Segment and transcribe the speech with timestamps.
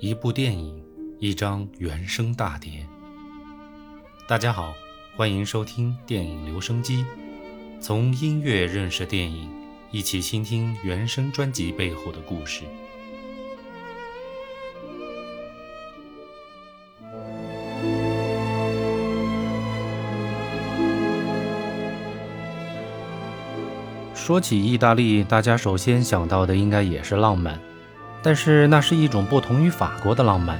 [0.00, 0.82] 一部电影，
[1.20, 2.84] 一张原声大碟。
[4.26, 4.74] 大家好，
[5.16, 7.04] 欢迎收听电影留声机，
[7.80, 9.48] 从音乐认识电影，
[9.92, 12.64] 一起倾听原声专辑背后的故事。
[24.12, 27.60] 说起意大利，大家首先想到的应该也是浪漫，
[28.24, 30.58] 但是那是一种不同于法国的浪漫。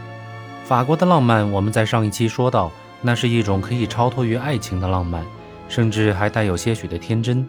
[0.65, 5.25] 法国的浪漫，我们在上一期说到，那是一种可以超脱于爱情的浪漫，
[5.67, 7.49] 甚至还带有些许的天真。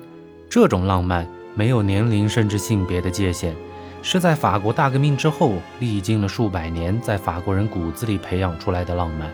[0.50, 3.54] 这种浪漫没有年龄甚至性别的界限，
[4.02, 9.30] 是在法国大革命之后历经了数百年，在法国人骨子里培养出来的浪漫。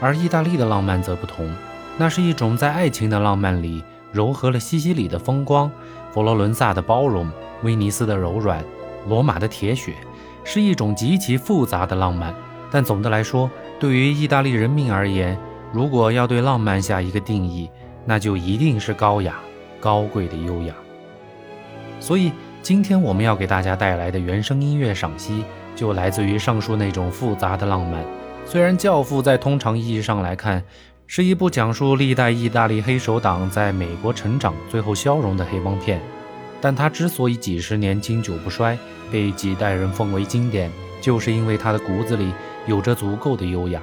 [0.00, 1.54] 而意大利的浪漫则不同，
[1.98, 5.70] 那是一种在爱情的浪漫里糅合了西西里的风光。
[6.14, 7.30] 佛罗伦萨的包容，
[7.62, 8.64] 威尼斯的柔软，
[9.08, 9.94] 罗马的铁血，
[10.44, 12.34] 是一种极其复杂的浪漫。
[12.70, 15.38] 但总的来说，对于意大利人民而言，
[15.72, 17.70] 如果要对浪漫下一个定义，
[18.04, 19.36] 那就一定是高雅、
[19.80, 20.74] 高贵的优雅。
[21.98, 28.04] 所以，今天我们要给大家带来的原声音乐赏析，就来自于上述那种复杂的浪漫。
[28.44, 30.62] 虽然《教父》在通常意义上来看，
[31.06, 36.00] 是一部讲述历代意大利黑手党在美国成长最后消融的黑帮片，
[36.60, 38.78] 但它之所以几十年经久不衰，
[39.10, 40.70] 被几代人奉为经典，
[41.00, 42.32] 就是因为它的骨子里
[42.66, 43.80] 有着足够的优雅。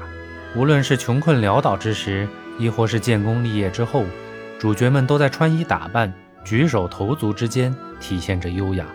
[0.56, 4.04] 无论是穷困潦倒之时，亦或是建功立业之后，
[4.58, 8.86] 主角们都在穿衣打扮、举手投足之间体现着优雅。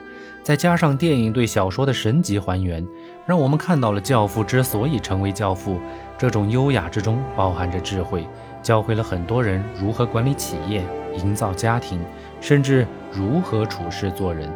[0.43, 2.87] 再加上电影对小说的神级还原，
[3.27, 5.79] 让我们看到了教父之所以成为教父，
[6.17, 8.27] 这种优雅之中包含着智慧，
[8.63, 10.85] 教会了很多人如何管理企业、
[11.17, 12.01] 营造家庭，
[12.41, 14.51] 甚至如何处事做人。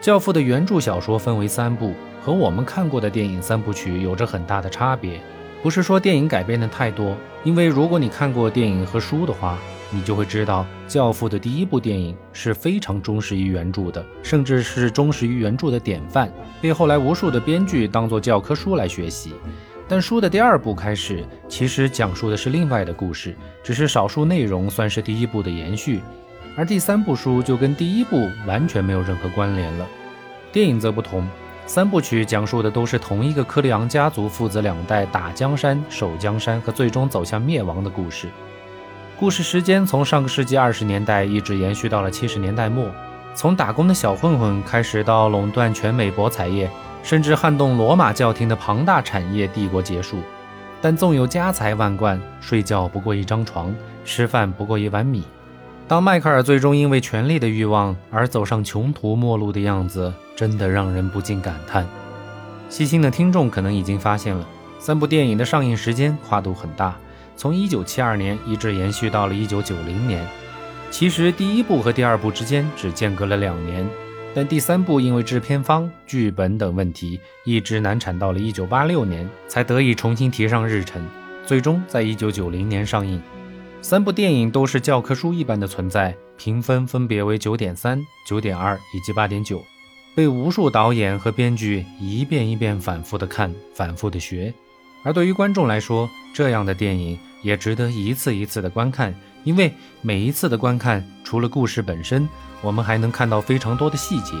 [0.00, 1.92] 教父的原著小说分为三部，
[2.22, 5.20] 和我们看过的电影三部曲有着很大的差别。
[5.62, 9.58] 不是说电影改编的太多，因为如果你看过电影和书的话。
[9.90, 16.28] 你就会知道，《教父》的第一部电影是非常忠实于原著的，甚至是忠实于原著的典范，
[16.60, 19.34] 被后来无数的编剧当作教科书来学习。
[19.86, 26.00] 但书的第二部开始，其实讲述的是另外的故事，只是少数内容算是第一部的延续。
[26.56, 29.86] 而第三部书就跟第一部完全没有任何关联了。
[30.52, 31.26] 电影则不同，
[31.66, 38.28] 三部曲讲述的都是同一个科里昂家族父子两代打江山、守江山和最终走向灭亡的故事。
[39.18, 42.88] 故事时间从上个世纪二十年代一直延续到了七十年代末，
[43.34, 46.70] 从打工的小混混开始，到垄断全美博彩业，
[47.04, 50.18] 甚至撼动罗马教廷的庞大产业帝国结束。
[50.80, 53.72] 但纵有家财万贯，睡觉不过一张床，
[54.04, 55.22] 吃饭不过一碗米。
[55.86, 61.86] 当迈克尔最终因为权力的欲望而走上穷途末路的样子，真的让人不禁感叹。
[62.70, 64.46] 细心的听众可能已经发现了，
[64.78, 66.96] 三部电影的上映时间跨度很大。
[67.36, 70.26] 从一九七二年一直延续到了一九九零年，
[70.90, 73.86] 其实第一部和第二部之间只间隔了两年，
[74.34, 81.06] 但第三部因为制片方、剧本等问题，一直难产到了一九八六年才得以重新提上日程，
[81.46, 83.22] 最终在一九九零年上映。
[83.80, 89.62] 三部电影都是教科书一般的存在，评分分别为九点三、九点二以及八点九，
[90.16, 94.52] 被无数导演和编剧一遍一遍反复的看、反复的学。
[95.04, 99.72] 而对于观众来说，这样的电影也值得一次一次的观看，因为
[100.02, 102.28] 每一次的观看，除了故事本身，
[102.60, 104.34] 我们还能看到非常多的细节，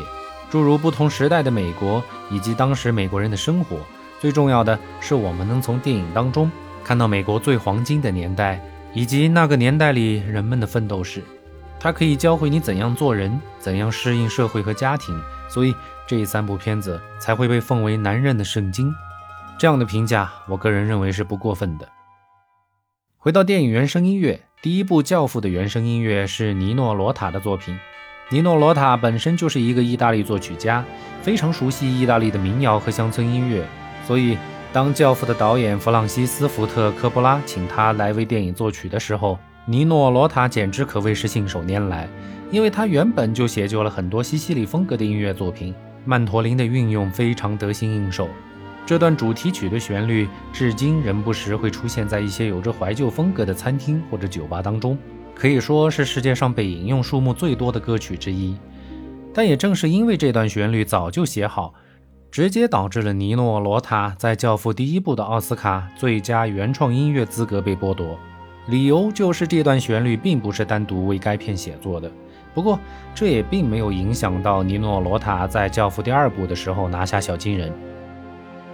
[0.50, 3.78] 诸如不同时代的美国以及当时美国人的生活。
[4.18, 6.50] 最重要的是，我们能从电影当中
[6.82, 8.60] 看到美国最黄金的年代，
[8.94, 11.22] 以及那个年代里人们的奋斗史。
[11.78, 15.14] 它可以教会你怎样做人，怎样适应社会和家庭。
[15.50, 15.74] 所以
[16.06, 18.90] 这三部片子才会被奉为男人的圣经。
[19.58, 21.86] 这样的评价，我个人认为是不过分的。
[23.18, 27.78] 回到电影原声音乐，第一部《教父》的原声音乐是尼诺·罗塔的作品。
[28.30, 30.82] 尼诺·罗塔本身就是一个意大利作曲家，
[31.20, 33.62] 非常熟悉意大利的民谣和乡村音乐，
[34.06, 34.38] 所以
[34.72, 42.08] 当《教父》的导演弗朗西斯·福特·科波拉请他来为电影作曲的时候，尼诺·罗塔简直可谓是信手拈来，
[42.50, 45.74] 因为他原本就写就了很多西西里风格的音乐作品，
[46.06, 48.30] 曼陀林的运用非常得心应手。
[48.86, 54.98] 这段主题曲的旋律至今仍不时会出现在一些有着怀旧风格的餐厅或者酒吧当中，
[55.34, 58.54] 可以说是世界上被引用数目最多的歌曲之一。
[59.32, 61.72] 但也正是因为这段旋律早就写好，
[62.30, 68.18] 直接导致了尼诺·罗塔在《教父》第一部的奥斯卡最佳原创音乐资格被剥夺，
[68.66, 72.12] 理由就是这段旋律并不是单独为该片写作的。
[72.52, 72.78] 不过，
[73.14, 77.72] 这也并没有影响到尼诺·罗塔在《教父》第二部的时候拿下小金人。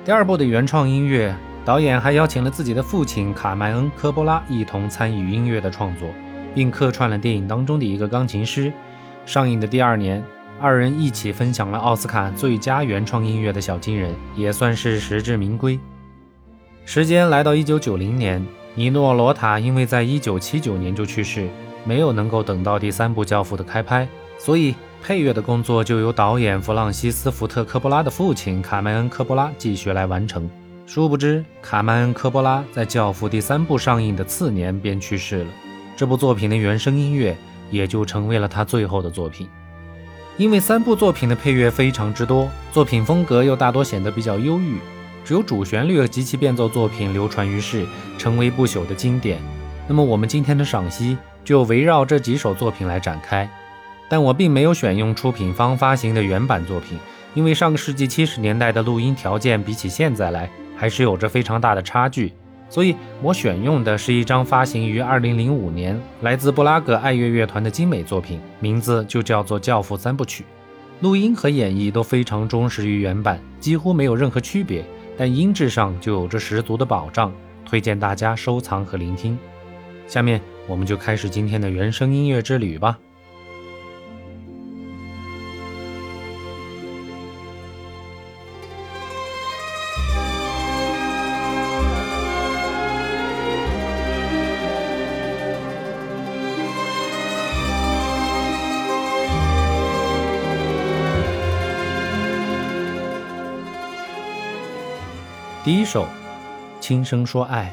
[0.02, 6.08] 第二部的原创音乐，导演还邀请了自己的父亲卡麦恩·科波拉一同参与音乐的创作，
[6.55, 8.73] 并客串了电影当中的一个钢琴师。
[9.26, 10.25] 上映的第二年，
[10.58, 15.79] 二人一起分享了奥斯卡最佳原创音乐的小金人，也算是实至名归。
[16.87, 18.44] 时间来到一九九零年，
[18.75, 21.47] 尼诺·罗塔因为在一九七九年就去世，
[21.85, 24.08] 没有能够等到第三部《教父》的开拍，
[24.38, 24.75] 所以。
[25.02, 30.49] 配乐的工作就由导演弗朗西斯·福特·科波拉的父亲卡麦恩·科波拉继续来完成。
[30.87, 35.50] 殊不知，卡麦恩·科波拉在《教父》第三部上映的次年便去世了，
[35.97, 37.37] 这部作品的原声音乐
[37.70, 39.49] 也就成为了他最后的作品。
[40.37, 44.79] 因为三部作品的配乐非常之多，作品风格又大多显得比较忧郁，
[45.25, 47.87] 只有主旋律及其变奏作品流传于世，
[48.19, 49.38] 成为不朽的经典。
[49.88, 53.49] 那么，我们今天的赏析就围绕这几首作品来展开。
[54.11, 56.99] 但我并没有选用出品方发行的原版作品，
[57.33, 62.33] 因为上个世纪七十年代的录音条件比起现在来还是有着非常大的差距，
[62.69, 70.43] 所以我选用的是一张发行于二零零五年来自布拉格爱乐乐团的精美作品，名字就叫做《教父三部曲》，
[71.03, 74.85] 录音和演绎都非常忠实于原版，几乎没有任何区别，
[75.17, 77.33] 但音质上就有着十足的保障，
[77.65, 79.39] 推荐大家收藏和聆听。
[80.09, 82.99] 下面我们就开始今天的原声音乐之旅吧。
[105.71, 106.03] 第一首
[106.81, 107.73] 《轻声说爱》，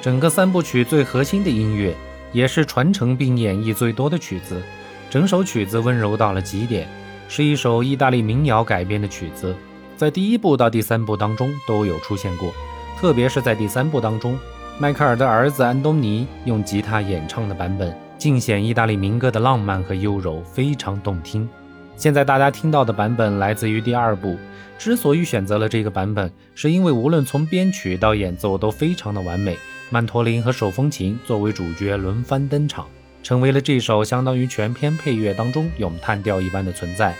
[0.00, 1.92] 整个三部曲最核心的音乐，
[2.30, 4.62] 也是传承并演绎最多的曲子。
[5.10, 6.86] 整首曲子温柔到了极点，
[7.26, 9.52] 是一首意大利民谣改编的曲子，
[9.96, 12.54] 在第一部到第三部当中都有出现过。
[13.00, 14.38] 特别是在第三部当中，
[14.78, 21.48] 迈克尔的儿子安东尼用吉他演唱的版本，尽显意大利民歌的浪漫和优柔，非常动听。
[21.96, 24.36] 现在大家听到的版本来自于第二部。
[24.76, 29.56] 之所以选择了这个版本，是因为无论从编曲到演奏都非常的完美。
[29.88, 32.86] 曼陀林和手风琴作为主角轮番登场，
[33.22, 37.14] 成为了这首相当于全篇配乐当中咏叹调一般的存在。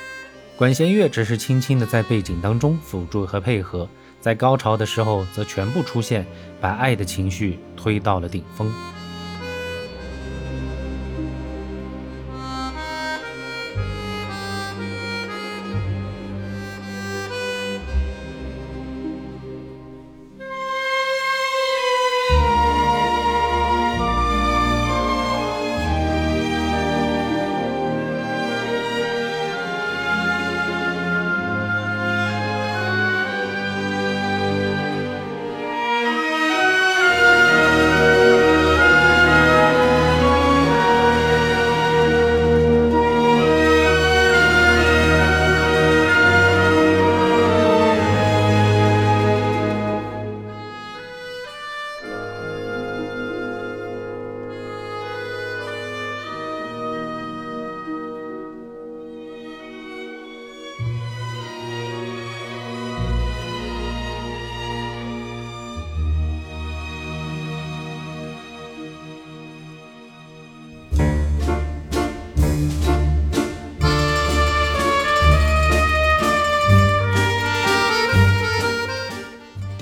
[0.56, 3.88] 管弦乐只是轻轻的在背景当中辅助和配合，
[4.20, 6.26] 在高潮的时候则全部出现，
[6.60, 8.72] 把爱的情绪推到了顶峰。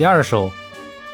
[0.03, 0.49] 第二首《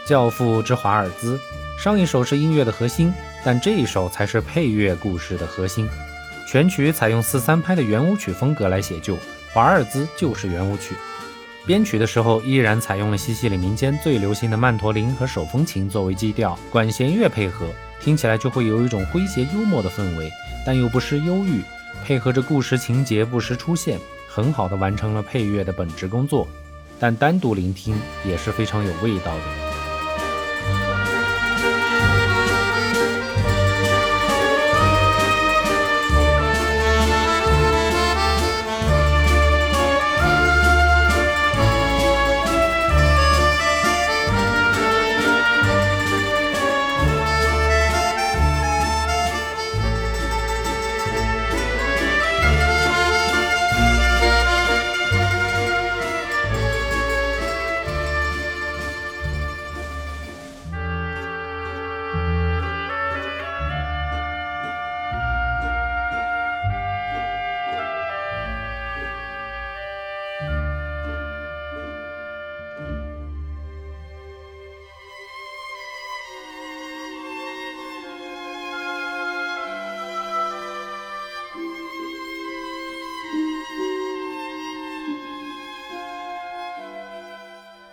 [0.03, 1.37] 教父之华尔兹》，
[1.79, 3.13] 上一首是音乐的核心，
[3.45, 5.87] 但这一首才是配乐故事的核心。
[6.47, 9.15] 全曲采用四三拍的圆舞曲风格来写就，
[9.53, 10.95] 华尔兹就是圆舞曲。
[11.67, 17.67] 编曲的时候依然采用了西西里民间最流行的曼陀林和手风琴作为基调，管弦乐配合，
[18.01, 20.31] 听起来就会有一种诙谐幽默的氛围，
[20.65, 21.61] 但又不失忧郁，
[22.03, 26.47] 配合着故事情节不时出现，很好的完成了配乐的本职工作。
[26.99, 29.68] 但单独聆听也是非常有味道的。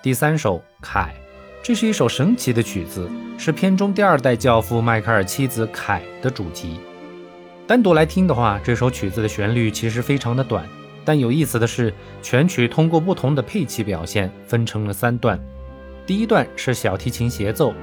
[0.06, 1.12] 第三首《凯》，
[1.64, 6.78] 这是一首神奇的曲子，是片中第二代教父迈克尔妻子凯的主题。
[7.66, 10.64] 单独来听的话，这首曲子的旋律其实非常的短，
[11.04, 15.36] 但有意思的是，全曲通过不同的配器表现，分成了三段。
[16.06, 17.75] 第一段是小提琴协奏，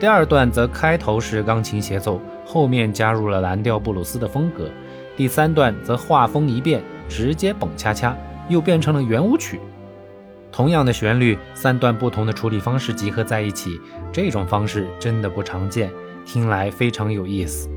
[0.00, 4.68] 第二段则开头是钢琴协奏，后面加入了蓝调布鲁斯的风格，
[5.16, 9.60] 第三段则画风一变，直接蹦恰恰，又变成了圆舞曲。
[10.52, 13.80] 同样的旋律，三段不同的处理方式集合在一起，
[14.12, 15.90] 这种方式真的不常见，
[16.24, 17.68] 听来非常有意思。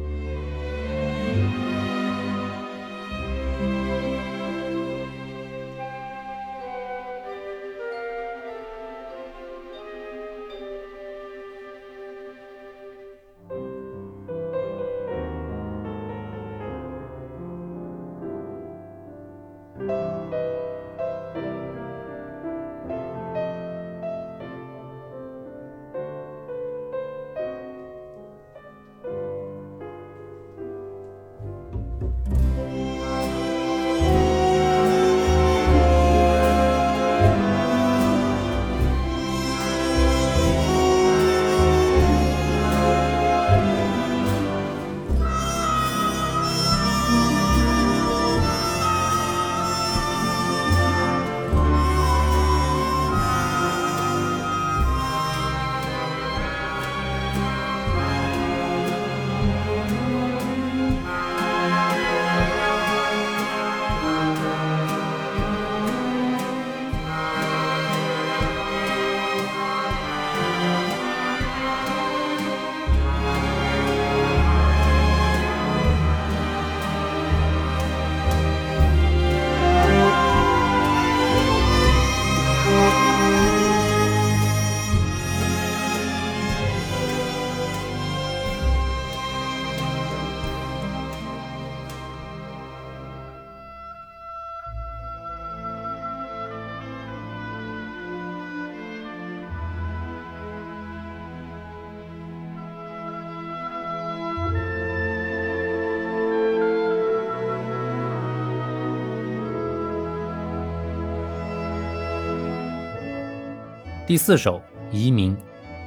[114.14, 114.62] 第四首
[114.96, 115.36] 《移民》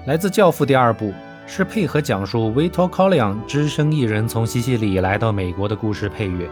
[0.06, 1.14] 来自《教父》第二部，
[1.46, 6.50] 是配合讲述维托·考里昂只身一人从西西里来到美国的故事配乐。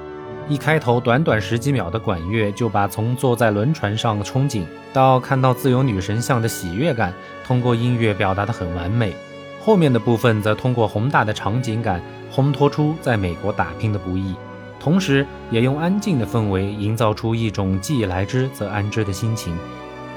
[0.49, 4.63] 一开头，短短十几秒的管乐就把从坐在轮船上的憧憬
[4.93, 7.13] 到看到自由女神像的喜悦感，
[7.45, 9.13] 通过音乐表达得很完美。
[9.61, 12.01] 后面的部分则通过宏大的场景感
[12.33, 14.37] 烘托出在美国打拼的不易，
[14.79, 19.59] 同时也用安静的氛围营造出一种既来之则安之的心情。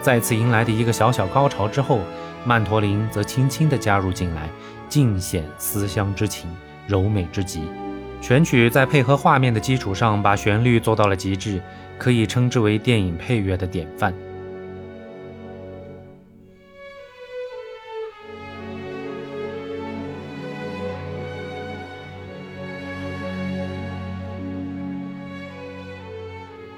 [0.02, 2.00] 再次迎来的一个小小高潮之后，
[2.46, 4.50] 曼陀林则轻轻地加入进来，
[4.88, 6.50] 尽显思乡之情，
[6.88, 7.64] 柔美之极。
[8.22, 11.62] 全曲在配合画面的基础上，把旋律做到了极致，
[11.98, 14.14] 可以称之为电影配乐的典范。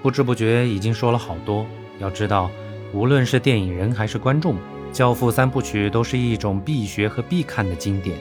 [0.02, 1.66] 不知不觉已经说了好多，
[2.00, 2.50] 要知道。
[2.92, 4.56] 无论是电影人还是观众，
[4.92, 8.18] 《教父》三部曲都是一种必学和必看的经典。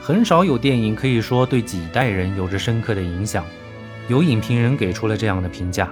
[0.00, 3.44] 很少有电影可以说对几代人有着深刻的影响。
[4.08, 5.84] 有影评人给出了这样的评价：《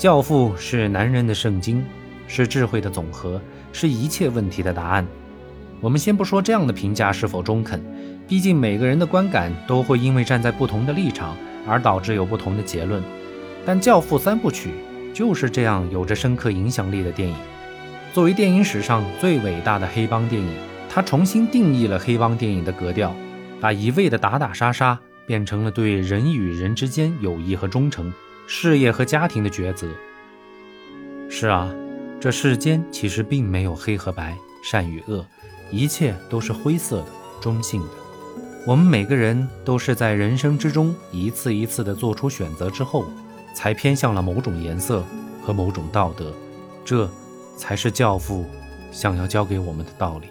[0.00, 1.84] 教父》是男人的圣经，
[2.26, 3.38] 是智慧的总和，
[3.70, 5.06] 是一切问题的答案。
[5.82, 7.78] 我们先不说这样的评价是否中肯，
[8.26, 11.36] 毕竟每个人的观感都会因为站在不同的立场
[11.68, 13.02] 而导致有不同的结论。
[13.66, 14.70] 但《教父》三部曲。
[15.16, 17.34] 就是这样有着深刻影响力的电影。
[18.12, 20.54] 作为电影史上最伟大的黑帮电影，
[20.90, 23.16] 它重新定义了黑帮电影的格调，
[23.58, 28.12] 把一味的打打杀杀变成了对人与人之间友谊和忠诚、
[28.46, 29.88] 事业和家庭的抉择。
[31.30, 31.74] 是啊，
[32.20, 35.24] 这世间其实并没有黑和白、善与恶，
[35.70, 37.06] 一切都是灰色的、
[37.40, 37.88] 中性的。
[38.66, 43.06] 我们每个人都是在人生之中一次一次的做出选择之后。
[43.56, 45.02] 才偏向了某种颜色
[45.42, 46.30] 和某种道德，
[46.84, 47.08] 这
[47.56, 48.44] 才是教父
[48.92, 50.28] 想要教给我们的道理。